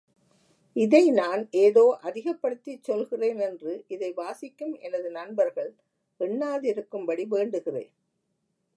இதை 0.75 1.09
நான் 1.11 1.47
ஏதோ 1.57 1.83
அதிகப்படுத்திச் 2.01 2.83
சொல்கிறே 2.83 3.29
னென்று 3.33 3.73
இதை 3.87 4.11
வாசிக்கும் 4.13 4.75
எனது 4.79 5.11
நண்பர்கள் 5.11 5.71
எண்ணாதிருக்கும் 6.19 7.05
படி 7.05 7.25
வேண்டுகிறேன். 7.31 7.91